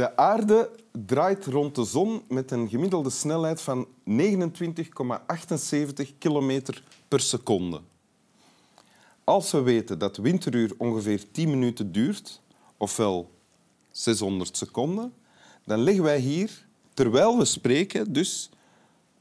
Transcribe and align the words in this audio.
De 0.00 0.16
aarde 0.16 0.70
draait 1.06 1.46
rond 1.46 1.74
de 1.74 1.84
zon 1.84 2.22
met 2.28 2.50
een 2.50 2.68
gemiddelde 2.68 3.10
snelheid 3.10 3.60
van 3.60 3.86
29,78 3.86 3.92
kilometer 6.18 6.82
per 7.08 7.20
seconde. 7.20 7.80
Als 9.24 9.50
we 9.50 9.60
weten 9.60 9.98
dat 9.98 10.16
winteruur 10.16 10.74
ongeveer 10.78 11.30
10 11.30 11.50
minuten 11.50 11.92
duurt, 11.92 12.40
ofwel 12.76 13.30
600 13.90 14.56
seconden, 14.56 15.14
dan 15.64 15.78
leggen 15.78 16.04
wij 16.04 16.18
hier, 16.18 16.66
terwijl 16.94 17.38
we 17.38 17.44
spreken, 17.44 18.12
dus 18.12 18.50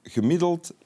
gemiddeld 0.04 0.74
17.868 0.74 0.78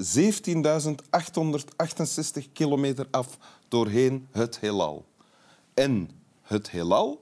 kilometer 2.54 3.08
af 3.12 3.38
doorheen 3.68 4.28
het 4.32 4.60
heelal. 4.60 5.06
En 5.74 6.10
het 6.42 6.70
heelal 6.70 7.22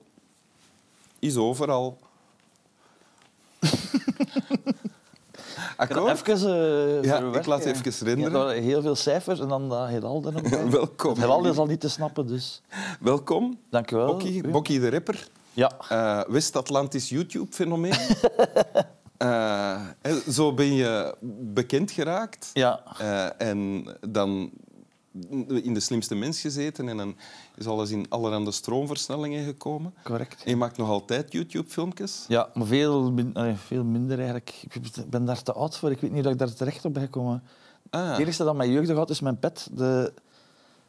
is 1.20 1.38
overal. 1.38 2.09
Akkoord? 5.77 6.27
Even, 6.27 6.49
uh, 6.98 7.03
Ja, 7.03 7.20
ik 7.20 7.45
laat 7.45 7.66
even 7.66 8.05
renderen. 8.07 8.63
heel 8.63 8.81
veel 8.81 8.95
cijfers 8.95 9.39
en 9.39 9.48
dan 9.48 9.70
dat 9.70 9.88
heelal 9.88 10.23
er 10.25 10.31
nog 10.34 10.41
bij. 10.41 10.70
Welkom. 10.70 11.09
Het 11.09 11.20
heelal 11.20 11.45
is 11.45 11.57
al 11.57 11.66
niet 11.66 11.79
te 11.79 11.89
snappen, 11.89 12.27
dus... 12.27 12.62
Welkom. 12.99 13.59
Dank 13.70 13.91
u 13.91 13.95
wel. 13.95 14.07
Bokkie, 14.07 14.48
Bokkie 14.48 14.79
de 14.79 14.89
rapper. 14.89 15.27
Ja. 15.53 15.71
Eh, 15.89 16.21
West-Atlantisch 16.27 17.09
YouTube-fenomeen. 17.09 17.93
Eh, 19.21 19.81
en 20.01 20.21
zo 20.31 20.53
ben 20.53 20.74
je 20.74 21.15
bekend 21.40 21.91
geraakt. 21.91 22.49
Ja. 22.53 22.84
Eh, 22.98 23.48
en 23.48 23.85
dan 24.09 24.51
in 25.48 25.73
de 25.73 25.79
slimste 25.79 26.15
mens 26.15 26.41
gezeten 26.41 26.90
en 26.90 26.98
dan 26.98 27.15
is 27.55 27.67
alles 27.67 27.90
in 27.91 28.05
allerhande 28.09 28.51
stroomversnellingen 28.51 29.45
gekomen. 29.45 29.93
Correct. 30.03 30.43
En 30.43 30.49
je 30.49 30.55
maakt 30.55 30.77
nog 30.77 30.90
altijd 30.90 31.31
YouTube-filmpjes. 31.31 32.26
Ja, 32.27 32.49
maar 32.53 32.65
veel, 32.68 33.12
min- 33.12 33.35
veel 33.57 33.84
minder 33.84 34.18
eigenlijk. 34.18 34.63
Ik 34.70 35.09
ben 35.09 35.26
daar 35.26 35.43
te 35.43 35.53
oud 35.53 35.77
voor. 35.77 35.91
Ik 35.91 35.99
weet 35.99 36.12
niet 36.12 36.26
of 36.26 36.31
ik 36.31 36.37
daar 36.37 36.53
terecht 36.53 36.85
op 36.85 36.93
ben 36.93 37.03
gekomen. 37.03 37.43
Ah, 37.90 38.09
Het 38.09 38.20
enige 38.20 38.43
dat 38.43 38.55
mijn 38.55 38.71
jeugd 38.71 38.90
had 38.91 39.09
is 39.09 39.20
mijn 39.20 39.40
pet. 39.40 39.70
De... 39.73 40.13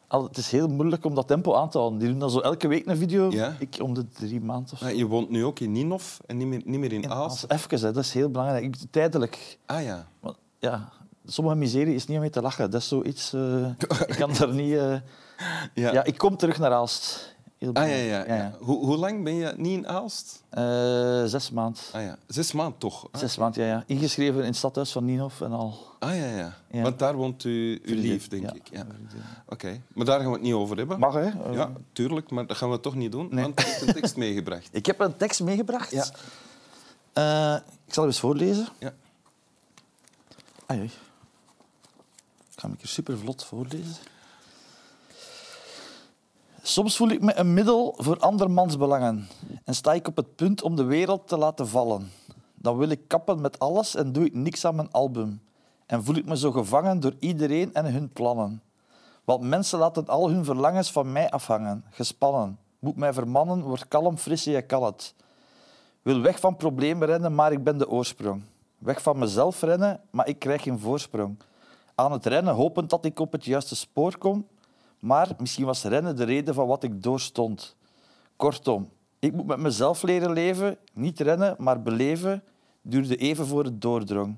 Al, 0.07 0.23
het 0.23 0.37
is 0.37 0.51
heel 0.51 0.67
moeilijk 0.67 1.05
om 1.05 1.15
dat 1.15 1.27
tempo 1.27 1.55
aan 1.55 1.69
te 1.69 1.77
houden. 1.77 1.99
Die 1.99 2.07
doen 2.09 2.19
dan 2.19 2.29
zo 2.29 2.39
elke 2.39 2.67
week 2.67 2.85
een 2.85 2.97
video. 2.97 3.31
Ja. 3.31 3.55
Ik 3.59 3.77
om 3.81 3.93
de 3.93 4.07
drie 4.09 4.41
maanden 4.41 4.73
of 4.73 4.79
zo. 4.79 4.85
Ah, 4.85 4.95
je 4.95 5.05
woont 5.07 5.29
nu 5.29 5.45
ook 5.45 5.59
in 5.59 5.71
Ninov 5.71 6.17
en 6.25 6.37
niet 6.37 6.47
meer, 6.47 6.61
niet 6.65 6.79
meer 6.79 6.91
in 6.93 7.01
In 7.01 7.11
Aals. 7.11 7.45
Even, 7.47 7.79
hè, 7.79 7.91
dat 7.91 8.03
is 8.03 8.13
heel 8.13 8.29
belangrijk. 8.29 8.75
Tijdelijk. 8.89 9.57
Ah 9.65 9.83
ja. 9.83 10.07
Ja, 10.59 10.89
sommige 11.25 11.55
miserie 11.57 11.95
is 11.95 12.05
niet 12.07 12.15
om 12.15 12.21
mee 12.21 12.31
te 12.31 12.41
lachen. 12.41 12.71
Dat 12.71 12.81
is 12.81 12.87
zoiets... 12.87 13.33
eh, 13.33 13.67
ik 14.07 14.15
kan 14.17 14.35
er 14.41 14.53
niet... 14.53 14.73
eh, 14.77 14.95
ja. 15.73 15.91
ja. 15.93 16.03
ik 16.03 16.17
kom 16.17 16.37
terug 16.37 16.57
naar 16.59 16.71
Aalst. 16.71 17.31
Heel 17.57 17.73
Ah 17.73 17.87
ja, 17.87 17.95
ja. 17.95 18.25
ja. 18.35 18.53
Hoe, 18.59 18.85
hoe 18.85 18.97
lang 18.97 19.23
ben 19.23 19.33
je 19.35 19.53
niet 19.57 19.77
in 19.77 19.87
Aalst? 19.87 20.43
Eh, 20.49 21.23
zes 21.25 21.51
maanden. 21.51 21.81
Ah 21.93 22.01
ja, 22.01 22.17
zes 22.27 22.51
maanden 22.51 22.77
toch? 22.77 23.07
Ah, 23.11 23.19
Zes 23.21 23.37
maanden, 23.37 23.63
ja, 23.63 23.69
ja. 23.69 23.83
Ingeschreven 23.87 24.39
in 24.39 24.45
het 24.45 24.55
stadhuis 24.55 24.91
van 24.91 25.05
Ninov 25.05 25.41
en 25.41 25.51
al. 25.51 25.77
ah 25.99 26.15
ja, 26.15 26.25
ja, 26.25 26.55
Ja. 26.71 26.81
Want 26.81 26.99
daar 26.99 27.15
woont 27.15 27.43
u, 27.43 27.71
uw 27.71 27.79
Vriendin, 27.83 28.11
lief, 28.11 28.27
denk 28.27 28.51
ik. 28.51 28.67
Ja. 28.71 28.85
Oké, 29.47 29.81
maar 29.93 30.05
daar 30.05 30.19
gaan 30.19 30.27
we 30.27 30.33
het 30.33 30.41
niet 30.41 30.53
over 30.53 30.77
hebben. 30.77 30.99
Mag, 30.99 31.13
hè? 31.13 31.29
Ja, 31.51 31.71
tuurlijk, 31.93 32.29
maar 32.31 32.45
dat 32.47 32.57
gaan 32.57 32.69
we 32.71 32.79
toch 32.79 32.95
niet 32.95 33.11
doen. 33.11 33.27
Nee. 33.31 33.43
Want 33.43 33.61
je 33.61 33.67
hebt 33.67 33.81
een 33.87 33.93
tekst 33.93 34.15
meegebracht. 34.25 34.69
Ik 34.71 34.85
heb 34.85 34.99
een 34.99 35.17
tekst 35.17 35.41
meegebracht. 35.43 35.91
Ja. 35.91 36.03
Ik 37.85 37.93
zal 37.93 38.03
hem 38.03 38.05
eens 38.05 38.19
voorlezen. 38.19 38.67
Ja. 38.79 38.93
Ai, 40.65 40.79
ai. 40.79 40.91
Ik 42.63 42.69
ga 42.69 42.75
hem 42.75 42.83
hier 42.85 42.93
super 42.93 43.17
vlot 43.17 43.43
voorlezen. 43.43 43.95
Soms 46.61 46.95
voel 46.95 47.09
ik 47.09 47.21
me 47.21 47.35
een 47.35 47.53
middel 47.53 47.93
voor 47.97 48.19
andermans 48.19 48.77
belangen 48.77 49.27
en 49.63 49.75
sta 49.75 49.93
ik 49.93 50.07
op 50.07 50.15
het 50.15 50.35
punt 50.35 50.61
om 50.61 50.75
de 50.75 50.83
wereld 50.83 51.27
te 51.27 51.37
laten 51.37 51.67
vallen. 51.67 52.11
Dan 52.55 52.77
wil 52.77 52.89
ik 52.89 53.07
kappen 53.07 53.41
met 53.41 53.59
alles 53.59 53.95
en 53.95 54.11
doe 54.11 54.25
ik 54.25 54.33
niks 54.33 54.65
aan 54.65 54.75
mijn 54.75 54.91
album. 54.91 55.41
En 55.85 56.03
voel 56.03 56.15
ik 56.15 56.25
me 56.25 56.37
zo 56.37 56.51
gevangen 56.51 56.99
door 56.99 57.15
iedereen 57.19 57.73
en 57.73 57.93
hun 57.93 58.09
plannen. 58.09 58.61
Want 59.23 59.41
mensen 59.41 59.79
laten 59.79 60.07
al 60.07 60.29
hun 60.29 60.45
verlangens 60.45 60.91
van 60.91 61.11
mij 61.11 61.29
afhangen, 61.29 61.83
gespannen. 61.89 62.59
Moet 62.79 62.95
mij 62.95 63.13
vermannen, 63.13 63.61
word 63.61 63.87
kalm, 63.87 64.17
fris 64.17 64.45
en 64.45 64.51
je 64.51 64.61
kan 64.61 64.83
het. 64.83 65.13
Wil 66.01 66.21
weg 66.21 66.39
van 66.39 66.55
problemen 66.55 67.07
rennen, 67.07 67.35
maar 67.35 67.51
ik 67.51 67.63
ben 67.63 67.77
de 67.77 67.89
oorsprong. 67.89 68.43
Weg 68.77 69.01
van 69.01 69.17
mezelf 69.17 69.61
rennen, 69.61 70.01
maar 70.09 70.27
ik 70.27 70.39
krijg 70.39 70.61
geen 70.61 70.79
voorsprong. 70.79 71.37
Aan 71.95 72.11
het 72.11 72.25
rennen, 72.25 72.53
hopend 72.53 72.89
dat 72.89 73.05
ik 73.05 73.19
op 73.19 73.31
het 73.31 73.45
juiste 73.45 73.75
spoor 73.75 74.17
kom. 74.17 74.47
Maar 74.99 75.35
misschien 75.37 75.65
was 75.65 75.83
rennen 75.83 76.15
de 76.15 76.23
reden 76.23 76.53
van 76.53 76.67
wat 76.67 76.83
ik 76.83 77.03
doorstond. 77.03 77.75
Kortom, 78.35 78.89
ik 79.19 79.33
moet 79.33 79.45
met 79.45 79.59
mezelf 79.59 80.01
leren 80.01 80.33
leven. 80.33 80.77
Niet 80.93 81.19
rennen, 81.19 81.55
maar 81.57 81.81
beleven. 81.81 82.43
Duurde 82.81 83.15
even 83.15 83.47
voor 83.47 83.63
het 83.63 83.81
doordrong. 83.81 84.37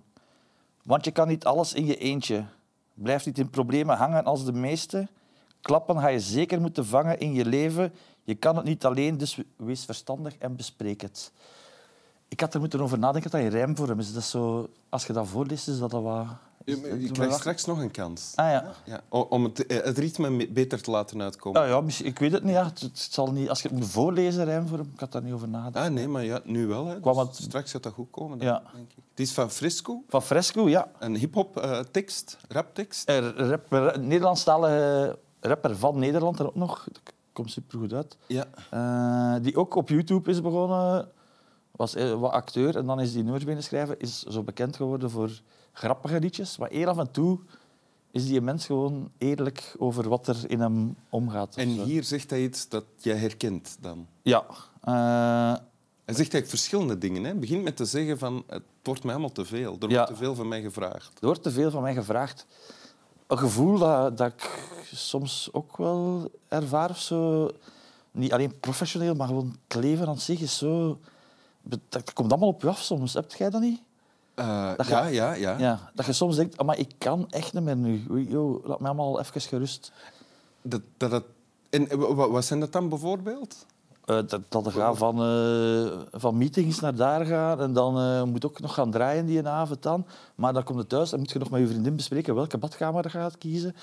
Want 0.84 1.06
je 1.06 1.12
kan 1.12 1.28
niet 1.28 1.46
alles 1.46 1.74
in 1.74 1.86
je 1.86 1.98
eentje. 1.98 2.46
Blijf 2.94 3.26
niet 3.26 3.38
in 3.38 3.50
problemen 3.50 3.98
hangen 3.98 4.24
als 4.24 4.46
de 4.46 4.54
meeste. 4.54 5.08
Klappen 5.62 6.00
ga 6.00 6.08
je 6.08 6.20
zeker 6.20 6.62
moeten 6.62 6.86
vangen 6.86 7.20
in 7.20 7.34
je 7.34 7.46
leven. 7.46 7.94
Je 8.24 8.36
kan 8.36 8.56
het 8.56 8.66
niet 8.66 8.86
alleen, 8.86 9.18
dus 9.18 9.40
wees 9.56 9.86
verstandig 9.86 10.38
en 10.38 10.56
bespreek 10.56 11.02
het. 11.02 11.32
Ik 12.28 12.40
had 12.40 12.54
er 12.54 12.60
moeten 12.60 12.82
over 12.82 13.00
nadenken 13.00 13.32
dat 13.32 13.42
je 13.42 13.58
hem 13.58 14.00
is. 14.00 14.14
Dat 14.14 14.24
zo, 14.24 14.70
als 14.90 15.06
je 15.06 15.14
dat 15.14 15.28
voorleest, 15.28 15.68
is 15.68 15.80
dat 15.80 15.94
al 15.94 16.04
wat... 16.04 16.28
Je, 16.66 16.78
me 17.02 17.12
krijgt 17.12 17.36
straks 17.36 17.66
nog 17.66 17.80
een 17.80 17.92
kans. 17.92 18.32
Ah 18.36 18.50
ja. 18.50 18.72
Ja, 18.86 19.02
om 19.10 19.44
het, 19.44 19.66
eh, 19.66 19.84
het 19.84 19.98
ritme 19.98 20.30
me- 20.30 20.48
beter 20.52 20.82
te 20.82 20.92
laten 20.92 21.22
uitkomen. 21.22 21.62
Ah, 21.62 21.68
ja, 21.68 22.04
ik 22.06 22.20
weet 22.20 22.32
het 22.32 22.44
niet. 22.44 22.54
Ja. 22.54 22.66
Het, 22.66 22.80
het 22.80 22.98
zal 23.12 23.32
niet. 23.32 23.50
Als 23.50 23.62
je 23.62 23.68
het 23.68 23.78
moet 23.78 23.88
voorlezen, 23.90 24.46
rijm 24.46 24.68
voor 24.68 24.78
hem, 24.78 24.90
ik 24.94 25.00
had 25.00 25.12
daar 25.12 25.24
niet 25.24 25.34
over 25.34 25.48
nadenken. 25.48 25.82
Ah 25.82 25.90
nee, 25.90 26.08
maar 26.08 26.24
ja, 26.24 26.40
nu 26.44 26.68
wel. 26.68 26.86
Hè. 26.86 27.00
Dus 27.00 27.18
het- 27.18 27.36
Straks 27.36 27.72
gaat 27.72 27.84
dat 27.84 27.94
goed 27.94 28.08
komen, 28.12 28.40
Ja. 28.40 28.62
denk 28.76 28.90
ik. 28.90 29.04
Het 29.10 29.20
is 29.20 29.32
van 29.34 29.52
Frisco, 29.52 30.04
Van 30.08 30.22
Fresco, 30.22 30.70
ja. 30.70 30.88
een 31.00 31.16
hip-hop 31.16 31.58
eh, 31.58 31.80
tekst, 31.80 32.38
raptekst. 32.48 33.10
Er, 33.10 33.36
rapper, 33.50 34.00
Nederlandstalige 34.00 35.18
rapper 35.40 35.78
van 35.78 36.00
Nederland 36.00 36.40
er 36.40 36.48
ook 36.48 36.56
nog. 36.56 36.88
Dat 36.92 37.14
komt 37.34 37.52
supergoed 37.52 37.94
uit. 37.94 38.18
Ja. 38.28 38.46
Eh, 38.70 39.44
die 39.44 39.56
ook 39.58 39.76
op 39.76 39.90
YouTube 39.90 40.30
is 40.30 40.42
begonnen. 40.42 41.08
Was 41.76 41.96
eh, 41.96 42.20
wat 42.20 42.32
acteur 42.32 42.76
en 42.78 42.86
dan 42.86 43.00
is 43.00 43.12
die 43.12 43.22
nummers 43.22 43.40
beginnen 43.44 43.64
schrijven. 43.64 44.00
Is 44.00 44.24
zo 44.24 44.44
bekend 44.44 44.76
geworden 44.76 45.10
voor 45.12 45.42
grappige 45.72 46.20
liedjes. 46.20 46.58
Maar 46.58 46.72
eer 46.72 46.88
af 46.88 46.98
en 46.98 47.12
toe 47.12 47.40
is 48.12 48.28
die 48.28 48.42
mens 48.42 48.66
gewoon 48.66 49.12
eerlijk 49.18 49.76
over 49.78 50.10
wat 50.10 50.28
er 50.28 50.38
in 50.48 50.60
hem 50.60 50.96
omgaat. 51.10 51.56
En 51.56 51.68
hier 51.68 52.04
zegt 52.04 52.30
hij 52.30 52.44
iets 52.44 52.70
dat 52.70 52.84
jij 52.98 53.16
herkent 53.18 53.78
dan. 53.82 54.08
Ja. 54.22 54.46
Eh, 54.82 55.62
Hij 56.06 56.16
zegt 56.16 56.34
eigenlijk 56.34 56.50
verschillende 56.50 56.98
dingen. 56.98 57.24
Hè. 57.24 57.30
Hij 57.30 57.40
begint 57.40 57.64
met 57.64 57.76
te 57.76 57.86
zeggen 57.86 58.18
van 58.18 58.44
het 58.48 58.64
wordt 58.84 59.04
mij 59.04 59.14
allemaal 59.14 59.32
te 59.32 59.46
veel. 59.46 59.76
Er 59.80 59.90
Ja. 59.90 59.96
wordt 59.96 60.08
te 60.12 60.16
veel 60.16 60.36
van 60.36 60.48
mij 60.48 60.62
gevraagd. 60.62 61.20
Er 61.20 61.26
wordt 61.26 61.44
te 61.44 61.52
veel 61.52 61.72
van 61.72 61.82
mij 61.82 61.94
gevraagd. 61.94 62.46
Een 63.28 63.38
gevoel 63.38 63.78
dat, 63.78 64.18
dat 64.18 64.32
ik 64.32 64.60
soms 64.94 65.50
ook 65.52 65.78
wel 65.78 66.32
ervaar. 66.48 66.90
Of 66.90 67.00
zo. 67.00 67.50
Niet 68.12 68.34
alleen 68.34 68.60
professioneel, 68.60 69.16
maar 69.16 69.28
gewoon 69.28 69.56
het 69.68 69.84
leven 69.84 70.08
aan 70.08 70.20
zich 70.20 70.40
is 70.42 70.58
zo... 70.58 71.00
Dat 71.90 72.14
komt 72.14 72.32
allemaal 72.32 72.50
op 72.50 72.62
je 72.62 72.68
af 72.68 72.82
soms. 72.82 73.14
Heb 73.14 73.32
jij 73.34 73.50
dat 73.50 73.62
niet? 73.62 73.82
Eh, 74.36 74.72
Dat 74.78 74.88
ja, 74.88 75.02
gaat- 75.04 75.14
ja, 75.14 75.34
ja, 75.34 75.58
Ja, 75.58 75.92
dat 75.94 76.06
je 76.06 76.14
soms 76.14 76.36
denkt, 76.36 76.64
maar 76.64 76.78
ik 76.78 76.92
kan 76.98 77.30
echt 77.30 77.54
niet 77.54 77.64
meer 77.64 77.76
nu. 77.76 78.06
Oei, 78.12 78.30
Yo, 78.30 78.62
laat 78.64 78.80
mij 78.80 78.90
allemaal 78.92 79.20
even 79.20 79.42
gerust. 79.42 79.92
Dat, 80.62 80.82
dat, 80.98 81.12
het- 81.12 81.24
en 81.70 81.90
eh, 81.90 81.98
wa- 81.98 82.30
wat 82.30 82.46
zijn 82.46 82.60
dat 82.60 82.72
dan 82.72 82.90
bijvoorbeeld? 82.90 83.66
Eh, 84.06 84.16
dat, 84.28 84.42
dat 84.50 84.72
gaat 84.72 84.98
van, 84.98 85.16
van 86.12 86.38
meetings 86.38 86.80
naar 86.80 86.96
daar 86.96 87.26
gaan 87.26 87.62
en 87.62 87.74
dan 87.74 88.00
eh, 88.00 88.24
moet 88.24 88.46
ook 88.46 88.60
nog 88.60 88.74
gaan 88.74 88.92
draaien 88.92 89.26
die 89.26 89.48
avond 89.48 89.84
dan. 89.84 90.06
Maar 90.36 90.54
dan 90.54 90.64
kom 90.64 90.78
je 90.78 90.88
thuis 90.88 91.12
en 91.12 91.20
moet 91.20 91.32
je 91.32 91.40
nog 91.40 91.50
met 91.50 91.62
je 91.62 91.68
vriendin 91.68 91.96
bespreken 91.96 92.36
welke 92.36 92.58
badkamer 92.58 93.04
je 93.04 93.10
gaat 93.10 93.38
kiezen. 93.38 93.76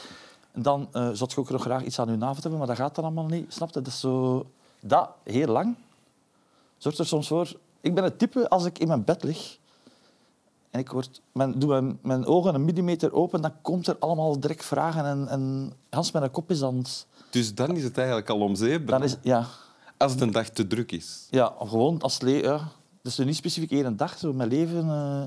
En 0.53 0.63
dan 0.63 0.89
eh 0.93 1.09
zou 1.13 1.31
je 1.35 1.37
ook 1.41 1.51
nog 1.51 1.63
graag 1.63 1.85
iets 1.85 1.99
aan 1.99 2.19
je 2.19 2.25
avond 2.25 2.41
hebben, 2.43 2.59
maar 2.59 2.69
dat 2.69 2.77
gaat 2.77 2.95
dan 2.95 3.05
allemaal 3.05 3.27
niet. 3.27 3.53
Snap 3.55 3.69
je? 3.69 3.75
Dat 3.81 3.87
is 3.93 4.01
zo... 4.01 4.47
Dat, 4.81 5.09
heel 5.25 5.47
lang, 5.47 5.75
zorgt 6.79 6.99
er 6.99 7.07
soms 7.07 7.29
voor... 7.29 7.53
Ik 7.83 7.95
ben 7.95 8.05
het 8.05 8.19
type, 8.19 8.49
als 8.49 8.65
ik 8.65 8.79
in 8.79 8.89
mijn 8.89 9.05
bed 9.05 9.23
lig 9.23 9.59
en 10.71 10.81
ik 10.81 10.91
word, 10.91 11.21
mijn, 11.33 11.59
doe 11.59 11.69
mijn, 11.69 11.99
mijn 12.03 12.27
ogen 12.27 12.55
een 12.55 12.65
millimeter 12.65 13.13
open, 13.13 13.43
dan 13.43 13.53
komt 13.63 13.87
er 13.87 13.97
allemaal 13.99 14.41
direct 14.41 14.65
vragen 14.65 15.05
en, 15.05 15.29
en 15.29 15.73
Hans 15.91 16.11
mijn 16.13 16.31
kop 16.31 16.51
is 16.51 16.59
dan... 16.59 16.85
Dus 17.31 17.55
dan 17.55 17.77
is 17.77 17.85
het 17.85 17.99
eigenlijk 17.99 18.31
al 18.31 18.41
om 18.41 18.55
zeep. 18.55 18.87
Dan 18.87 19.03
is, 19.03 19.17
ja, 19.23 19.47
Als 19.97 20.17
de 20.17 20.31
dag 20.31 20.49
te 20.49 20.67
druk 20.67 20.93
is. 20.93 21.27
Ja, 21.31 21.55
gewoon 21.59 22.01
als 22.01 22.21
le 22.21 22.31
ja. 22.31 22.69
Dus 23.03 23.19
niet 23.19 23.37
specifiek 23.37 23.71
één 23.71 23.97
dag. 23.97 24.19
Zo, 24.19 24.33
mijn 24.33 24.49
leven... 24.49 24.89
eh, 24.89 25.23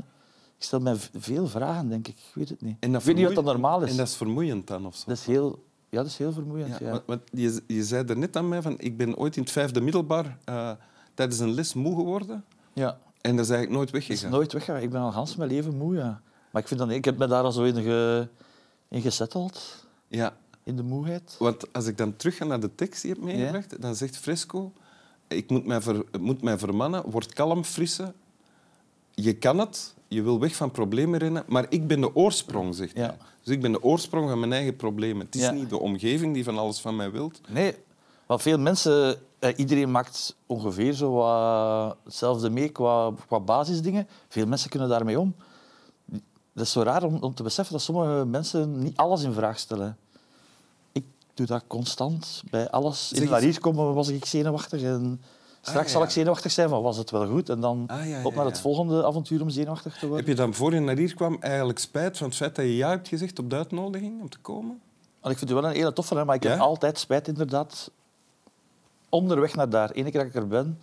ik 0.57 0.63
stel 0.63 0.79
mij 0.79 0.95
veel 1.13 1.47
vragen, 1.47 1.89
denk 1.89 2.07
ik. 2.07 2.17
Ik 2.17 2.31
weet 2.33 2.49
het 2.49 2.61
niet. 2.61 2.77
En 2.79 2.91
dat 2.91 3.01
ik 3.01 3.07
weet 3.07 3.15
niet 3.15 3.25
wat 3.25 3.35
dat 3.35 3.43
normaal 3.43 3.81
is. 3.81 3.91
En 3.91 3.97
dat 3.97 4.07
is 4.07 4.15
vermoeiend 4.15 4.67
dan, 4.67 4.85
of 4.85 4.95
zo? 4.95 5.03
Dat 5.07 5.17
is 5.17 5.25
heel... 5.25 5.63
Ja, 5.89 5.97
dat 6.01 6.05
is 6.11 6.17
heel 6.17 6.31
vermoeiend. 6.31 6.79
Ja, 6.79 6.87
Ja, 6.87 7.01
want- 7.05 7.21
je, 7.31 7.61
je 7.67 7.83
zei 7.83 8.05
er 8.05 8.17
net 8.17 8.35
aan 8.37 8.49
mij 8.49 8.61
van, 8.61 8.75
ik 8.79 8.97
ben 8.97 9.17
ooit 9.17 9.35
in 9.35 9.41
het 9.41 9.51
vijfde 9.51 9.81
middelbaar 9.81 10.37
eh, 11.15 11.21
tijdens 11.27 11.39
een 11.39 11.53
les 11.53 11.73
moe 11.73 11.95
geworden. 11.95 12.43
ja. 12.73 12.97
En 13.21 13.35
dat 13.35 13.45
is 13.45 13.51
eigenlijk 13.51 13.79
nooit 13.79 13.91
Dat 13.91 14.01
is 14.01 14.07
weggegaan. 14.07 14.31
nooit 14.31 14.53
weggegaan. 14.53 14.81
Ik 14.81 14.89
ben 14.89 15.01
al 15.01 15.11
gans 15.11 15.35
mijn 15.35 15.49
leven 15.49 15.77
moe, 15.77 15.95
ja. 15.95 16.21
Maar 16.51 16.61
ik, 16.61 16.67
vind 16.67 16.79
dan, 16.79 16.91
ik 16.91 17.05
heb 17.05 17.17
me 17.17 17.27
daar 17.27 17.43
al 17.43 17.51
zo 17.51 17.63
in, 17.63 17.73
ge, 17.83 18.27
in 18.89 19.01
gesetteld. 19.01 19.85
Ja, 20.07 20.37
In 20.63 20.75
de 20.75 20.83
moeheid. 20.83 21.35
want 21.39 21.73
als 21.73 21.85
ik 21.87 21.97
dan 21.97 22.15
terug 22.15 22.37
ga 22.37 22.45
naar 22.45 22.59
de 22.59 22.75
tekst 22.75 23.01
die 23.01 23.11
je 23.15 23.19
hebt 23.21 23.33
meegebracht, 23.33 23.81
dan 23.81 23.95
zegt 23.95 24.17
Fresco, 24.17 24.71
ik 25.27 25.49
moet 25.49 25.65
mij, 25.65 25.81
ver, 25.81 26.03
moet 26.19 26.41
mij 26.41 26.57
vermannen, 26.57 27.09
word 27.09 27.33
kalm, 27.33 27.63
frisse 27.63 28.13
je 29.13 29.33
kan 29.33 29.57
het, 29.59 29.93
je 30.07 30.21
wil 30.21 30.39
weg 30.39 30.55
van 30.55 30.71
problemen 30.71 31.19
rennen, 31.19 31.43
maar 31.47 31.65
ik 31.69 31.87
ben 31.87 32.01
de 32.01 32.15
oorsprong, 32.15 32.75
zegt 32.75 32.95
Ja. 32.97 33.05
hij. 33.05 33.17
Dus 33.43 33.53
ik 33.55 33.61
ben 33.61 33.71
de 33.71 33.83
oorsprong 33.83 34.29
van 34.29 34.39
mijn 34.39 34.53
eigen 34.53 34.75
problemen. 34.75 35.25
Het 35.25 35.35
is 35.35 35.41
Ja. 35.41 35.51
niet 35.51 35.69
de 35.69 35.79
omgeving 35.79 36.33
die 36.33 36.43
van 36.43 36.57
alles 36.57 36.79
van 36.79 36.95
mij 36.95 37.11
wilt. 37.11 37.41
Nee, 37.49 37.75
want 38.25 38.41
veel 38.41 38.57
mensen, 38.59 39.17
eh, 39.39 39.53
iedereen 39.57 39.91
maakt 39.91 40.35
ongeveer 40.45 40.93
zo 40.93 41.11
wat 41.11 41.95
hetzelfde 42.03 42.49
mee 42.49 42.69
qua, 42.69 43.11
qua 43.27 43.39
basisdingen. 43.39 44.07
Veel 44.27 44.45
mensen 44.45 44.69
kunnen 44.69 44.89
daarmee 44.89 45.19
om. 45.19 45.35
Dat 46.53 46.65
is 46.65 46.71
zo 46.71 46.81
raar 46.81 47.03
om, 47.03 47.17
om 47.21 47.33
te 47.33 47.43
beseffen 47.43 47.73
dat 47.73 47.83
sommige 47.83 48.25
mensen 48.25 48.79
niet 48.79 48.97
alles 48.97 49.23
in 49.23 49.33
vraag 49.33 49.59
stellen. 49.59 49.97
Ik 50.91 51.05
doe 51.33 51.45
dat 51.45 51.63
constant. 51.67 52.43
Bij 52.49 52.69
alles. 52.69 53.11
In 53.13 53.35
hier 53.35 53.59
komen 53.59 53.93
was 53.93 54.07
ik 54.07 54.25
zenuwachtig. 54.25 54.81
En 54.81 55.21
straks 55.61 55.85
Ah, 55.85 55.91
zal 55.91 56.01
ja. 56.01 56.05
ik 56.07 56.13
zenuwachtig 56.13 56.51
zijn 56.51 56.69
van 56.69 56.81
was 56.81 56.97
het 56.97 57.11
wel 57.11 57.27
goed. 57.27 57.49
En 57.49 57.59
dan 57.59 57.83
Ah, 57.87 58.07
ja, 58.07 58.23
op 58.23 58.35
naar 58.35 58.45
het 58.45 58.59
volgende 58.59 59.05
avontuur 59.05 59.41
om 59.41 59.49
zenuwachtig 59.49 59.93
te 59.93 59.99
Heb 59.99 60.09
worden. 60.09 60.27
je 60.29 60.35
dan 60.35 60.53
voor 60.53 60.73
je 60.73 60.79
naar 60.79 60.97
hier 60.97 61.13
kwam 61.15 61.37
eigenlijk 61.39 61.79
spijt 61.79 62.17
van 62.17 62.27
het 62.27 62.35
feit 62.35 62.55
dat 62.55 62.65
je 62.65 62.75
ja 62.75 62.89
hebt 62.89 63.07
gezegd 63.07 63.39
op 63.39 63.49
de 63.49 63.55
uitnodiging 63.55 64.21
om 64.21 64.29
te 64.29 64.39
komen? 64.39 64.81
Ik 65.23 65.37
vind 65.37 65.49
het 65.49 65.59
wel 65.59 65.69
een 65.69 65.75
hele 65.75 65.93
toffe, 65.93 66.23
maar 66.23 66.35
ik 66.35 66.43
heb 66.43 66.59
altijd 66.59 66.99
spijt 66.99 67.27
inderdaad. 67.27 67.91
Onderweg 69.15 69.55
naar 69.55 69.69
daar. 69.69 69.89
Eén 69.93 70.03
keer 70.03 70.11
dat 70.11 70.25
ik 70.25 70.35
er 70.35 70.47
ben, 70.47 70.79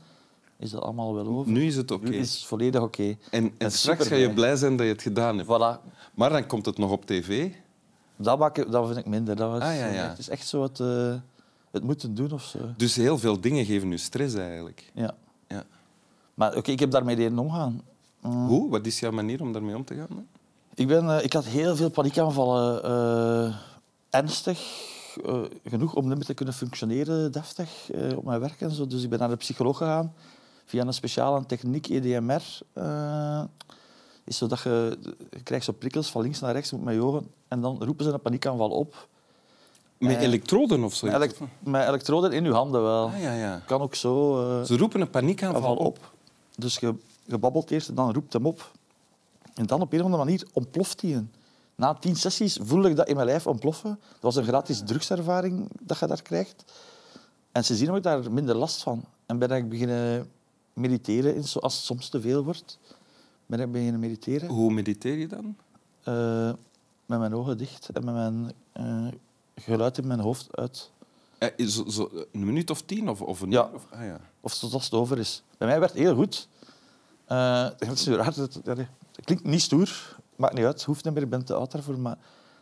is 0.58 0.70
dat 0.70 0.82
allemaal 0.82 1.14
wel 1.14 1.26
over. 1.26 1.52
Nu 1.52 1.64
is 1.66 1.76
het 1.76 1.90
oké. 1.90 2.08
Nu 2.08 2.16
is 2.16 2.34
het 2.34 2.44
volledig 2.44 2.80
oké. 2.82 3.02
En, 3.02 3.16
en 3.30 3.52
En 3.58 3.72
straks 3.72 4.06
ga 4.06 4.14
je 4.14 4.30
blij 4.32 4.56
zijn 4.56 4.76
dat 4.76 4.86
je 4.86 4.92
het 4.92 5.02
gedaan 5.02 5.36
hebt. 5.38 5.48
Voilà. 5.48 5.90
Maar 6.14 6.30
dan 6.30 6.46
komt 6.46 6.66
het 6.66 6.78
nog 6.78 6.90
op 6.90 7.06
tv. 7.06 7.50
Dat, 8.16 8.38
maak 8.38 8.58
ik, 8.58 8.70
dat 8.70 8.86
vind 8.86 8.98
ik 8.98 9.06
minder. 9.06 9.36
Dat 9.36 9.50
was, 9.50 9.60
Ah, 9.62 9.76
ja, 9.76 9.86
ja. 9.86 10.08
Het 10.08 10.18
is 10.18 10.28
echt 10.28 10.46
zo 10.46 10.62
het, 10.62 10.80
eh, 10.80 11.14
het 11.70 11.82
moeten 11.82 12.14
doen 12.14 12.32
of 12.32 12.42
zo. 12.44 12.58
Dus 12.76 12.96
heel 12.96 13.18
veel 13.18 13.40
dingen 13.40 13.64
geven 13.64 13.88
nu 13.88 13.98
stress 13.98 14.34
eigenlijk. 14.34 14.90
Ja. 14.94 15.14
Ja. 15.48 15.64
Maar 16.34 16.56
oké, 16.56 16.70
ik 16.70 16.80
heb 16.80 16.90
daarmee 16.90 17.16
leren 17.16 17.38
omgaan. 17.38 17.82
Mm. 18.20 18.46
Hoe? 18.46 18.70
Wat 18.70 18.86
is 18.86 19.00
jouw 19.00 19.10
manier 19.10 19.40
om 19.40 19.52
daarmee 19.52 19.76
om 19.76 19.84
te 19.84 19.94
gaan? 19.94 20.26
Ik, 20.74 20.86
ben, 20.86 21.16
eh, 21.18 21.24
ik 21.24 21.32
had 21.32 21.44
heel 21.44 21.76
veel 21.76 21.90
paniekaanvallen. 21.90 22.84
eh 22.84 23.56
ernstig. 24.10 24.60
Eh, 25.16 25.40
genoeg 25.64 25.94
om 25.94 26.08
niet 26.08 26.16
meer 26.16 26.24
te 26.24 26.34
kunnen 26.34 26.54
functioneren 26.54 27.32
deftig 27.32 27.90
eh, 27.90 28.16
op 28.16 28.24
mijn 28.24 28.40
werk 28.40 28.60
en 28.60 28.70
zo. 28.70 28.86
Dus 28.86 29.02
ik 29.02 29.10
ben 29.10 29.18
naar 29.18 29.28
de 29.28 29.36
psycholoog 29.36 29.76
gegaan. 29.76 30.14
Via 30.64 30.84
een 30.86 30.94
speciale 30.94 31.46
techniek, 31.46 31.88
EDMR. 31.88 32.42
eh, 32.72 33.42
is 34.24 34.36
zo 34.36 34.46
dat 34.46 34.60
je, 34.60 34.98
je 35.30 35.42
krijgt 35.42 35.64
zo 35.64 35.72
prikkels 35.72 36.10
van 36.10 36.22
links 36.22 36.40
naar 36.40 36.52
rechts 36.52 36.72
met 36.72 36.94
je 36.94 37.02
ogen. 37.02 37.30
En 37.48 37.60
dan 37.60 37.84
roepen 37.84 38.04
ze 38.04 38.12
een 38.12 38.20
paniekaanval 38.20 38.70
op. 38.70 39.08
Met 39.98 40.20
elektroden 40.20 40.84
of 40.84 40.94
zo? 40.94 41.06
Met, 41.18 41.38
met 41.58 41.88
elektroden 41.88 42.32
in 42.32 42.44
je 42.44 42.52
handen 42.52 42.82
wel. 42.82 43.06
Ah, 43.06 43.20
ja, 43.20 43.32
ja. 43.32 43.62
Kan 43.66 43.80
ook 43.80 43.94
zo. 43.94 44.34
Ze 44.64 44.76
roepen 44.76 45.00
een 45.00 45.10
paniekaanval 45.10 45.60
aanval 45.60 45.76
op. 45.76 45.86
op. 45.86 46.12
Dus 46.56 46.78
je, 46.78 46.94
je 47.24 47.38
babbelt 47.38 47.70
eerst 47.70 47.88
en 47.88 47.94
dan 47.94 48.12
roept 48.12 48.32
hem 48.32 48.46
op. 48.46 48.70
En 49.54 49.66
dan 49.66 49.80
op 49.80 49.92
een 49.92 49.98
of 49.98 50.04
andere 50.04 50.24
manier 50.24 50.46
ontploft 50.52 51.00
hij. 51.00 51.24
Na 51.82 51.94
tien 51.94 52.16
sessies 52.16 52.58
voelde 52.62 52.90
ik 52.90 52.96
dat 52.96 53.08
in 53.08 53.14
mijn 53.14 53.26
lijf 53.26 53.46
ontploffen. 53.46 53.98
Dat 54.12 54.20
was 54.20 54.36
een 54.36 54.44
gratis 54.44 54.82
drugservaring 54.84 55.68
dat 55.80 55.98
je 55.98 56.06
daar 56.06 56.22
krijgt. 56.22 56.64
En 57.52 57.64
sindsdien 57.64 57.88
heb 57.88 57.96
ik 57.98 58.02
daar 58.02 58.32
minder 58.32 58.54
last 58.56 58.82
van. 58.82 59.04
En 59.26 59.38
ben 59.38 59.50
ik 59.50 59.68
beginnen 59.68 60.30
mediteren 60.72 61.36
als 61.36 61.54
het 61.54 61.72
soms 61.84 62.08
te 62.08 62.20
veel 62.20 62.44
wordt. 62.44 62.78
Ben 63.46 63.60
ik 63.60 63.72
beginnen 63.72 64.00
mediteren. 64.00 64.48
Hoe 64.48 64.72
mediteer 64.72 65.18
je 65.18 65.26
dan? 65.26 65.56
eh, 66.02 66.52
met 67.06 67.18
mijn 67.18 67.34
ogen 67.34 67.58
dicht 67.58 67.88
en 67.92 68.04
met 68.04 68.14
mijn 68.14 68.52
eh, 68.72 69.06
geluid 69.56 69.98
in 69.98 70.06
mijn 70.06 70.20
hoofd 70.20 70.56
uit. 70.56 70.90
Eh, 71.38 71.66
zo, 71.66 71.88
zo, 71.88 72.10
een 72.32 72.44
minuut 72.44 72.70
of 72.70 72.82
tien? 72.82 73.08
Of, 73.08 73.22
of 73.22 73.40
een 73.40 73.50
Ja. 73.50 73.68
uur? 73.68 73.74
Of, 73.74 73.86
ah, 73.90 74.04
ja. 74.04 74.20
Of 74.40 74.60
het 74.60 74.92
over 74.92 75.18
is. 75.18 75.42
Bij 75.58 75.68
mij 75.68 75.78
werd 75.80 75.92
het 75.92 76.00
heel 76.00 76.14
goed. 76.14 76.48
Het 77.26 77.90
is 77.90 78.06
raar. 78.06 78.34
Het 78.36 79.24
klinkt 79.24 79.44
niet 79.44 79.62
stoer. 79.62 80.20
Maakt 80.36 80.54
niet 80.54 80.64
uit. 80.64 80.84
Hoeft 80.84 81.04
niet 81.04 81.14
meer. 81.14 81.22
Ik 81.22 81.30
ben 81.30 81.44
te 81.44 81.54
oud 81.54 81.72
daarvoor. 81.72 81.98
Maar 81.98 82.16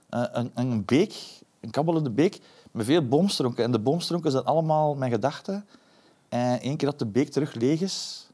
eh, 0.09 0.25
een, 0.33 0.51
een 0.55 0.85
beek, 0.85 1.41
een 1.61 1.71
kabbelende 1.71 2.11
beek, 2.11 2.41
met 2.71 2.87
veel 2.87 3.09
boomstronken. 3.09 3.65
En 3.65 3.73
de 3.73 3.79
boomstronken 3.79 4.31
zijn 4.31 4.45
allemaal 4.45 4.95
mijn 4.95 5.11
gedachten. 5.11 5.67
En 6.29 6.61
één 6.61 6.77
keer 6.77 6.89
dat 6.89 6.99
de 6.99 7.07
beek 7.07 7.31
terug 7.31 7.55
leeg 7.55 7.81
is, 7.81 8.27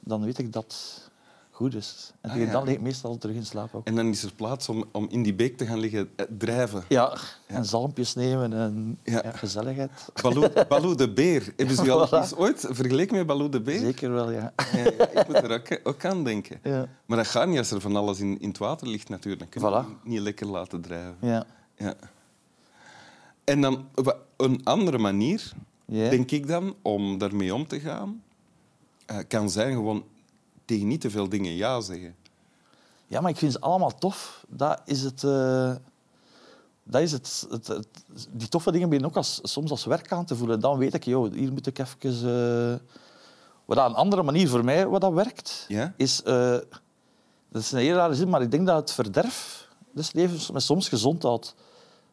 dan 0.00 0.24
weet 0.24 0.38
ik 0.38 0.52
dat 0.52 0.62
het 0.62 1.10
goed 1.58 1.74
is. 1.74 2.12
En 2.20 2.30
Ah, 2.30 2.36
ja. 2.36 2.50
dan 2.52 2.68
ik 2.68 2.80
meestal 2.80 3.18
terug 3.18 3.36
in 3.36 3.46
slaap 3.46 3.74
ook. 3.74 3.86
En 3.86 3.94
dan 3.94 4.06
is 4.06 4.22
er 4.22 4.32
plaats 4.32 4.68
om, 4.68 4.84
om 4.92 5.06
in 5.10 5.22
die 5.22 5.34
beek 5.34 5.56
te 5.56 5.66
gaan 5.66 5.78
liggen 5.78 6.10
eh, 6.16 6.26
drijven. 6.38 6.84
Ja, 6.88 7.16
en 7.46 7.64
zalmpjes 7.64 8.14
nemen 8.14 8.52
en 8.52 8.98
Ja. 9.04 9.30
gezelligheid. 9.34 9.90
Baloo, 10.22 10.48
Baloo 10.68 10.94
de 10.94 11.12
beer. 11.12 11.52
Hebben 11.56 11.76
ze 11.76 11.90
al 11.90 12.06
Voilà. 12.08 12.10
eens 12.10 12.34
ooit 12.34 12.66
vergeleken 12.70 13.16
met 13.16 13.26
Baloo 13.26 13.48
de 13.48 13.60
beer? 13.60 13.78
Zeker 13.80 14.12
wel, 14.12 14.30
ja. 14.30 14.52
Ja, 14.72 14.78
ja, 14.78 15.08
ik 15.20 15.26
moet 15.26 15.36
er 15.36 15.50
ook, 15.52 15.80
ook 15.82 16.04
aan 16.04 16.24
denken. 16.24 16.60
ja. 16.62 16.88
Maar 17.06 17.16
dat 17.16 17.26
gaat 17.26 17.48
niet 17.48 17.58
als 17.58 17.70
er 17.70 17.80
van 17.80 17.96
alles 17.96 18.20
in, 18.20 18.40
in 18.40 18.48
het 18.48 18.58
water 18.58 18.88
ligt 18.88 19.08
natuurlijk. 19.08 19.52
Dan 19.52 19.62
kun 19.62 19.70
je 19.70 19.84
Voilà. 19.84 20.02
niet 20.08 20.20
lekker 20.20 20.46
laten 20.46 20.80
drijven. 20.80 21.16
ja. 21.20 21.44
Ja. 21.76 21.94
En 23.44 23.60
dan 23.60 23.88
een 24.36 24.60
andere 24.64 24.98
manier, 24.98 25.52
denk 25.86 26.30
ik 26.30 26.46
dan, 26.46 26.74
om 26.82 27.18
daarmee 27.18 27.54
om 27.54 27.66
te 27.66 27.80
gaan, 27.80 28.22
eh, 29.06 29.16
kan 29.28 29.50
zijn 29.50 29.72
gewoon 29.74 30.04
tegen 30.68 30.86
niet 30.88 31.00
te 31.00 31.10
veel 31.10 31.28
dingen 31.28 31.52
ja 31.52 31.80
zeggen. 31.80 32.14
Ja, 33.06 33.20
maar 33.20 33.30
ik 33.30 33.36
vind 33.36 33.52
ze 33.52 33.60
allemaal 33.60 33.94
tof. 33.98 34.44
Dat 34.48 34.80
is 34.84 35.02
het... 35.02 35.24
eh, 35.24 35.72
dat 36.82 37.00
is 37.02 37.12
het, 37.12 37.46
het, 37.50 37.66
het- 37.66 37.88
die 38.30 38.48
toffe 38.48 38.70
dingen 38.72 38.88
beginnen 38.88 39.10
ook 39.10 39.16
als, 39.16 39.38
soms 39.42 39.70
als 39.70 39.84
werk 39.84 40.12
aan 40.12 40.24
te 40.24 40.36
voelen. 40.36 40.60
Dan 40.60 40.78
weet 40.78 40.94
ik, 40.94 41.04
joh, 41.04 41.32
hier 41.32 41.52
moet 41.52 41.66
ik 41.66 41.78
even... 41.78 41.98
eh, 42.72 42.96
wat 43.64 43.76
een 43.78 43.94
andere 43.94 44.22
manier 44.22 44.48
voor 44.48 44.64
mij 44.64 44.86
wat 44.86 45.00
dat 45.00 45.12
werkt, 45.12 45.64
Ja? 45.68 45.94
is... 45.96 46.22
eh, 46.22 46.56
dat 47.50 47.62
is 47.62 47.72
een 47.72 47.78
hele 47.78 47.94
rare 47.96 48.14
zin, 48.14 48.28
maar 48.28 48.42
ik 48.42 48.50
denk 48.50 48.66
dat 48.66 48.76
het 48.76 48.92
verderf 48.92 49.68
des 49.92 50.12
levens 50.12 50.50
me 50.50 50.60
soms 50.60 50.88
gezond 50.88 51.22
houdt. 51.22 51.54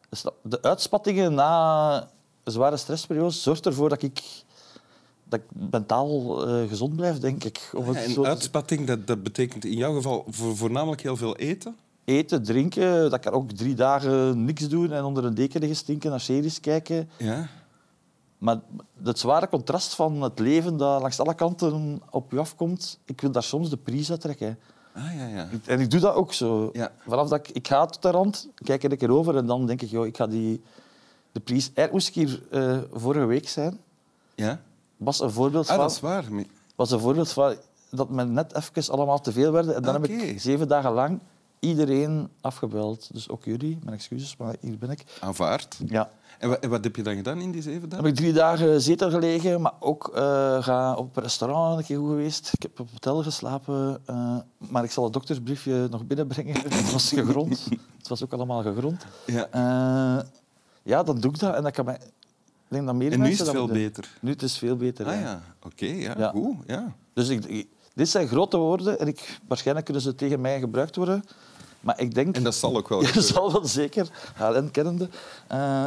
Dus 0.08 0.24
de 0.42 0.62
uitspattingen 0.62 1.34
na 1.34 1.98
een 2.44 2.52
zware 2.52 2.76
stressperiode 2.76 3.30
zorgt 3.30 3.66
ervoor 3.66 3.88
dat 3.88 4.02
ik, 4.02 4.22
dat 5.28 5.40
ik 5.40 5.70
mentaal 5.70 6.46
eh, 6.46 6.68
gezond 6.68 6.96
blijf, 6.96 7.18
denk 7.18 7.44
ik. 7.44 7.70
Om 7.74 7.88
het 7.88 7.96
En 7.96 8.10
zo 8.10 8.24
uitspatting, 8.24 8.86
dat, 8.86 9.06
dat 9.06 9.22
betekent 9.22 9.64
in 9.64 9.76
jouw 9.76 9.94
geval 9.94 10.24
voor, 10.28 10.56
voornamelijk 10.56 11.02
heel 11.02 11.16
veel 11.16 11.36
eten. 11.36 11.76
eten, 12.04 12.42
drinken. 12.42 13.10
Dat 13.10 13.20
kan 13.20 13.32
ook 13.32 13.52
drie 13.52 13.74
dagen 13.74 14.44
niks 14.44 14.68
doen 14.68 14.92
en 14.92 15.04
onder 15.04 15.24
een 15.24 15.34
deken 15.34 15.60
liggen 15.60 15.78
stinken, 15.78 16.10
naar 16.10 16.20
series 16.20 16.60
kijken. 16.60 17.08
Ja? 17.16 17.48
Maar 18.38 18.60
het 19.02 19.18
zware 19.18 19.48
contrast 19.48 19.94
van 19.94 20.22
het 20.22 20.38
leven 20.38 20.76
dat 20.76 21.00
langs 21.00 21.20
alle 21.20 21.34
kanten 21.34 22.00
op 22.10 22.32
je 22.32 22.38
afkomt, 22.38 22.98
ik 23.04 23.20
wil 23.20 23.30
daar 23.30 23.42
soms 23.42 23.70
de 23.70 23.76
prijs 23.76 24.10
uit 24.10 24.20
trekken. 24.20 24.58
Ah, 24.94 25.14
ja, 25.16 25.26
ja. 25.26 25.48
En 25.64 25.80
ik 25.80 25.90
doe 25.90 26.00
dat 26.00 26.14
ook 26.14 26.32
zo. 26.32 26.70
Ja. 26.72 26.92
Vanaf 27.06 27.28
dat 27.28 27.48
ik, 27.48 27.54
ik 27.54 27.68
ga 27.68 27.86
tot 27.86 28.02
de 28.02 28.10
rand, 28.10 28.48
kijk 28.54 28.84
er 28.84 28.92
een 28.92 28.98
keer 28.98 29.10
over 29.10 29.36
en 29.36 29.46
dan 29.46 29.66
denk 29.66 29.82
ik, 29.82 29.90
joh, 29.90 30.06
ik 30.06 30.16
ga 30.16 30.26
die, 30.26 30.62
de 31.32 31.40
prijs... 31.40 31.70
Er 31.74 31.88
moest 31.92 32.08
ik 32.08 32.14
hier 32.14 32.42
eh, 32.50 32.78
vorige 32.92 33.24
week 33.24 33.48
zijn. 33.48 33.78
ja? 34.34 34.60
Was 34.96 35.20
een 35.20 35.30
voorbeeld 35.30 35.68
Ah, 35.68 35.74
van... 35.74 35.84
dat 35.84 35.90
is 35.90 36.00
waar. 36.00 36.24
Was 36.74 36.90
een 36.90 37.00
voorbeeld 37.00 37.32
van 37.32 37.54
dat 37.90 38.10
men 38.10 38.32
net 38.32 38.54
even 38.54 38.92
allemaal 38.92 39.20
te 39.20 39.32
veel 39.32 39.52
werden. 39.52 39.74
En 39.74 39.82
dan 39.82 39.94
heb 39.94 40.04
Oké. 40.04 40.12
ik 40.12 40.40
zeven 40.40 40.68
dagen 40.68 40.92
lang 40.92 41.20
iedereen 41.58 42.28
afgebeld. 42.40 43.08
Dus 43.12 43.28
ook 43.28 43.44
jullie, 43.44 43.78
mijn 43.82 43.96
excuses, 43.96 44.36
maar 44.36 44.54
hier 44.60 44.78
ben 44.78 44.90
ik. 44.90 45.04
Aanvaard. 45.20 45.76
Ja. 45.86 46.10
En, 46.38 46.48
wa- 46.48 46.56
en 46.60 46.70
wat 46.70 46.84
heb 46.84 46.96
je 46.96 47.02
dan 47.02 47.14
gedaan 47.14 47.40
in 47.40 47.50
die 47.50 47.62
zeven 47.62 47.88
dagen? 47.88 48.04
heb 48.04 48.14
ik 48.14 48.18
drie 48.20 48.32
dagen 48.32 48.80
zetel 48.80 49.10
gelegen, 49.10 49.60
maar 49.60 49.72
ook 49.80 50.08
eh 50.14 50.62
ga 50.62 50.94
op 50.94 51.16
een 51.16 51.22
restaurant 51.22 51.78
een 51.78 51.84
keer 51.84 51.98
goed 51.98 52.08
geweest. 52.08 52.50
Ik 52.52 52.62
heb 52.62 52.80
op 52.80 52.90
hotel 52.92 53.22
geslapen, 53.22 54.00
eh, 54.06 54.36
maar 54.58 54.84
ik 54.84 54.90
zal 54.90 55.04
het 55.04 55.12
doktersbriefje 55.12 55.86
nog 55.90 56.04
binnenbrengen. 56.06 56.54
Het 56.74 56.92
was 56.92 57.08
gegrond. 57.08 57.64
Het 57.98 58.08
was 58.08 58.22
ook 58.24 58.32
allemaal 58.32 58.62
gegrond. 58.62 59.06
Ja. 59.26 59.48
Eh, 59.50 60.24
ja, 60.82 61.02
dan 61.02 61.18
doe 61.20 61.30
ik 61.32 61.38
dat. 61.38 61.54
En 61.54 61.62
dat 61.62 61.72
kan 61.72 61.84
mij... 61.84 61.98
Denk 62.76 62.86
dat 62.88 62.96
meer 62.96 63.12
En 63.12 63.20
nu 63.20 63.30
is 63.30 63.38
het 63.38 63.50
veel 63.50 63.66
beter. 63.66 64.08
Nu 64.20 64.30
het 64.30 64.42
is 64.42 64.58
veel 64.58 64.76
beter. 64.76 65.06
Ah 65.06 65.12
ja. 65.12 65.20
ja, 65.20 65.42
oké. 65.62 65.86
ja, 65.86 66.14
Ja. 66.18 66.28
goed. 66.30 66.56
Ja. 66.66 66.94
Dus 67.12 67.28
ik, 67.28 67.44
ik- 67.44 67.68
dit 67.94 68.08
zijn 68.08 68.28
grote 68.28 68.56
woorden 68.56 68.98
en 68.98 69.06
ik, 69.06 69.38
waarschijnlijk 69.48 69.86
kunnen 69.86 70.02
ze 70.04 70.14
tegen 70.14 70.40
mij 70.40 70.58
gebruikt 70.60 70.96
worden. 70.96 71.24
Maar 71.80 72.00
ik 72.00 72.14
denk... 72.14 72.36
En 72.36 72.42
dat 72.42 72.54
zal 72.54 72.76
ook 72.76 72.88
wel 72.88 73.00
dat 73.14 73.24
zal 73.24 73.52
wel 73.52 73.64
zeker, 73.66 74.08
HLN 74.34 74.70
kennende. 74.70 75.08
Eh, 75.48 75.86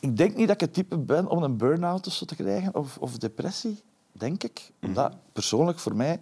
ik 0.00 0.16
denk 0.16 0.36
niet 0.36 0.46
dat 0.46 0.54
ik 0.54 0.60
het 0.60 0.74
type 0.74 0.98
ben 0.98 1.28
om 1.28 1.42
een 1.42 1.56
burn-out 1.56 2.06
of 2.06 2.12
zo 2.12 2.24
te 2.24 2.34
krijgen, 2.36 2.74
of, 2.74 2.96
of 2.98 3.18
depressie, 3.18 3.82
denk 4.12 4.42
ik. 4.44 4.70
Omdat 4.82 5.12
persoonlijk 5.32 5.78
voor 5.78 5.96
mij 5.96 6.20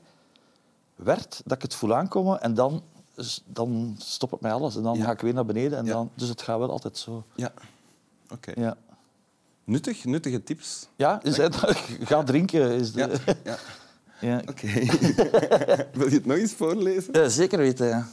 werd 0.96 1.40
dat 1.44 1.56
ik 1.56 1.62
het 1.62 1.74
voel 1.74 1.94
aankomen 1.94 2.40
en 2.42 2.54
dan, 2.54 2.82
dan 3.44 3.96
stop 3.98 4.30
het 4.30 4.40
mij 4.40 4.52
alles. 4.52 4.76
En 4.76 4.82
dan 4.82 4.96
Ja. 4.98 5.04
ga 5.04 5.10
ik 5.10 5.20
weer 5.20 5.34
naar 5.34 5.44
beneden. 5.46 5.78
En 5.78 5.84
Ja. 5.84 5.92
dan, 5.92 6.10
dus 6.14 6.28
het 6.28 6.42
gaat 6.42 6.58
wel 6.58 6.70
altijd 6.70 6.98
zo. 6.98 7.24
Ja. 7.34 7.52
Oké. 8.30 8.52
Ja, 8.60 8.76
Nuttig, 9.64 10.04
nuttige 10.04 10.42
tips. 10.42 10.88
ja 10.96 11.22
is 11.22 11.36
het, 11.36 11.56
ga 12.02 12.22
drinken. 12.22 12.70
Is 12.72 12.92
de, 12.92 13.00
Ja. 13.00 13.36
ja. 13.44 13.56
ja. 14.28 14.42
Oké. 14.48 14.66
Wil 15.98 16.08
je 16.08 16.14
het 16.14 16.26
nog 16.26 16.36
eens 16.36 16.52
voorlezen? 16.52 17.12
Ja, 17.12 17.28
zeker 17.28 17.58
weten, 17.58 17.86
ja. 17.86 18.06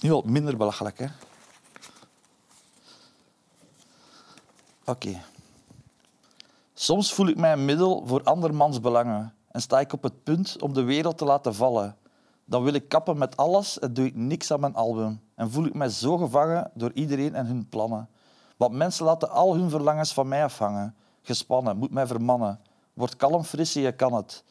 Nu 0.00 0.10
wat 0.10 0.24
minder 0.24 0.56
belachelijk, 0.56 0.98
hè. 0.98 1.06
Oké. 4.84 5.22
Soms 6.74 7.12
voel 7.14 7.28
ik 7.28 7.36
mij 7.36 7.52
een 7.52 7.64
middel 7.64 8.02
voor 8.06 8.22
andermans 8.22 8.80
belangen 8.80 9.34
en 9.50 9.60
sta 9.60 9.80
ik 9.80 9.92
op 9.92 10.02
het 10.02 10.22
punt 10.22 10.62
om 10.62 10.72
de 10.74 10.82
wereld 10.82 11.18
te 11.18 11.24
laten 11.24 11.54
vallen. 11.54 11.96
Dan 12.44 12.62
wil 12.62 12.72
ik 12.72 12.88
kappen 12.88 13.18
met 13.18 13.36
alles 13.36 13.78
en 13.78 13.94
doe 13.94 14.06
ik 14.06 14.14
niks 14.16 14.50
aan 14.50 14.60
mijn 14.60 14.74
album. 14.74 15.20
En 15.34 15.50
voel 15.50 15.64
ik 15.64 15.74
mij 15.74 15.88
zo 15.88 16.16
gevangen 16.16 16.70
door 16.74 16.90
iedereen 16.94 17.34
en 17.34 17.46
hun 17.46 17.68
plannen. 17.68 18.08
Want 18.60 18.72
mensen 18.72 19.04
laten 19.04 19.30
al 19.30 19.54
hun 19.54 19.70
verlangens 19.70 20.12
van 20.12 20.28
mij 20.28 20.44
afhangen. 20.44 20.94
Gespannen, 21.22 21.76
moet 21.76 21.90
mij 21.90 22.06
vermannen. 22.06 22.60
Word 22.92 23.16
kalm, 23.16 23.44
frisse, 23.44 23.80
je 23.80 23.92
kan 23.92 24.12
het. 24.12 24.44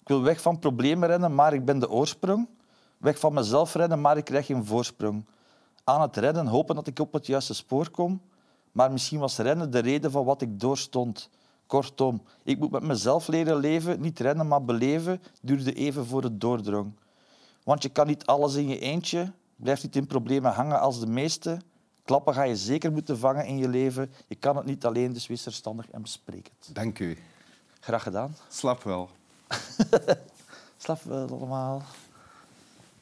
Ik 0.00 0.08
wil 0.08 0.22
weg 0.22 0.40
van 0.40 0.58
problemen 0.58 1.08
rennen, 1.08 1.34
maar 1.34 1.54
ik 1.54 1.64
ben 1.64 1.78
de 1.78 1.90
oorsprong. 1.90 2.48
Weg 2.98 3.18
van 3.18 3.34
mezelf 3.34 3.74
rennen, 3.74 4.00
maar 4.00 4.16
ik 4.16 4.24
krijg 4.24 4.46
geen 4.46 4.64
voorsprong. 4.64 5.26
Aan 5.84 6.00
het 6.00 6.16
rennen, 6.16 6.46
hopen 6.46 6.74
dat 6.74 6.86
ik 6.86 6.98
op 6.98 7.12
het 7.12 7.26
juiste 7.26 7.54
spoor 7.54 7.90
kom. 7.90 8.20
Maar 8.72 8.92
misschien 8.92 9.18
was 9.18 9.38
rennen 9.38 9.70
de 9.70 9.78
reden 9.78 10.10
van 10.10 10.24
wat 10.24 10.42
ik 10.42 10.60
doorstond. 10.60 11.30
Kortom, 11.66 12.22
ik 12.44 12.58
moet 12.58 12.70
met 12.70 12.82
mezelf 12.82 13.28
leren 13.28 13.56
leven, 13.56 14.00
niet 14.00 14.20
rennen, 14.20 14.48
maar 14.48 14.64
beleven, 14.64 15.22
duurde 15.42 15.72
even 15.72 16.06
voor 16.06 16.22
het 16.22 16.40
doordrong. 16.40 16.92
Want 17.64 17.82
je 17.82 17.88
kan 17.88 18.06
niet 18.06 18.26
alles 18.26 18.54
in 18.54 18.68
je 18.68 18.78
eentje, 18.78 19.32
blijf 19.56 19.82
niet 19.82 19.96
in 19.96 20.06
problemen 20.06 20.52
hangen 20.52 20.80
als 20.80 21.00
de 21.00 21.06
meeste. 21.06 21.58
Klappen 22.08 22.34
ga 22.34 22.42
je 22.42 22.56
zeker 22.56 22.92
moeten 22.92 23.18
vangen 23.18 23.46
in 23.46 23.58
je 23.58 23.68
leven. 23.68 24.10
Je 24.26 24.34
kan 24.34 24.56
het 24.56 24.66
niet 24.66 24.84
alleen, 24.84 25.12
dus 25.12 25.26
wees 25.26 25.42
verstandig 25.42 25.90
en 25.90 26.02
bespreek 26.02 26.50
het. 26.58 26.74
Dank 26.74 26.98
u. 26.98 27.18
Graag 27.80 28.02
gedaan. 28.02 28.36
Slap 28.48 28.82
wel. 28.82 29.10
Slap 30.82 31.02
wel 31.02 31.28
allemaal. 31.28 31.82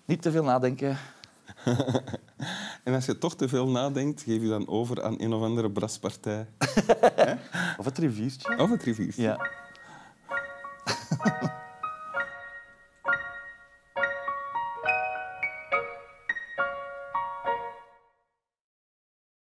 Niet 0.05 0.23
te 0.23 0.31
veel 0.31 0.45
nadenken. 0.45 0.99
En 2.85 2.95
als 2.95 3.07
je 3.07 3.19
toch 3.19 3.37
te 3.37 3.49
veel 3.49 3.69
nadenkt, 3.69 4.23
geef 4.23 4.43
je 4.43 4.49
dan 4.49 4.69
over 4.69 5.03
aan 5.03 5.21
een 5.21 5.33
of 5.33 5.43
andere 5.43 5.71
braspartij. 5.71 6.47
Of 7.79 7.85
het 7.85 7.99
riviertje. 7.99 8.59
Of 8.59 8.71
het 8.71 8.83
riviertje. 8.83 9.23
Ja. 9.23 9.51